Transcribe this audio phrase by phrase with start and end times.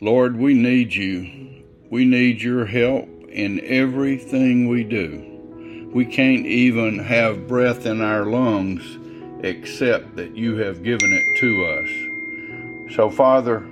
[0.00, 1.64] Lord, we need you.
[1.90, 5.88] We need your help in everything we do.
[5.92, 8.96] We can't even have breath in our lungs
[9.44, 12.94] except that you have given it to us.
[12.94, 13.66] So, Father,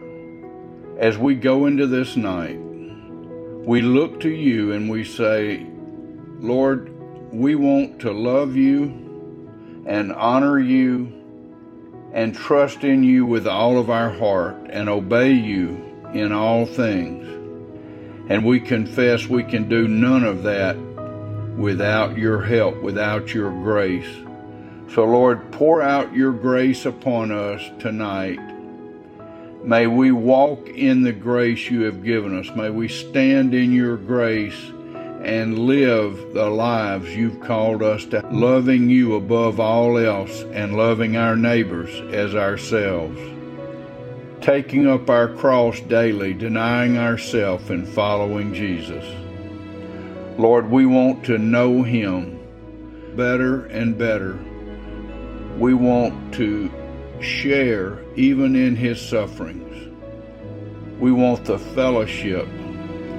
[0.99, 5.65] as we go into this night, we look to you and we say,
[6.41, 6.93] Lord,
[7.33, 11.13] we want to love you and honor you
[12.13, 15.87] and trust in you with all of our heart and obey you
[16.19, 17.25] in all things.
[18.29, 20.77] And we confess we can do none of that
[21.57, 24.17] without your help, without your grace.
[24.93, 28.41] So, Lord, pour out your grace upon us tonight.
[29.65, 32.55] May we walk in the grace you have given us.
[32.55, 34.71] May we stand in your grace
[35.23, 41.17] and live the lives you've called us to, loving you above all else and loving
[41.17, 43.36] our neighbors as ourselves.
[44.41, 49.05] Taking up our cross daily, denying ourselves and following Jesus.
[50.39, 52.39] Lord, we want to know him
[53.17, 54.39] better and better.
[55.59, 56.71] We want to
[57.21, 59.63] share even in his sufferings.
[61.01, 62.47] We want the fellowship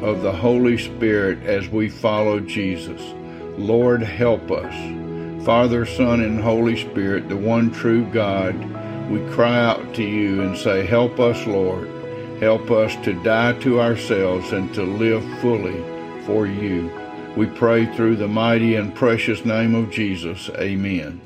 [0.01, 3.01] of the Holy Spirit as we follow Jesus.
[3.57, 5.43] Lord, help us.
[5.43, 8.55] Father, Son, and Holy Spirit, the one true God,
[9.09, 11.87] we cry out to you and say, Help us, Lord.
[12.39, 15.81] Help us to die to ourselves and to live fully
[16.25, 16.91] for you.
[17.35, 20.49] We pray through the mighty and precious name of Jesus.
[20.49, 21.21] Amen.